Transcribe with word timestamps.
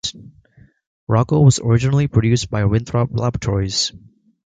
Roccal 1.07 1.45
was 1.45 1.59
originally 1.63 2.07
produced 2.07 2.49
by 2.49 2.65
Winthrop 2.65 3.09
Laboratories. 3.13 3.91